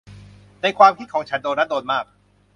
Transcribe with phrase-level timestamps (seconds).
[0.61, 2.05] ในความคิดของฉันโดนัทโดนมาก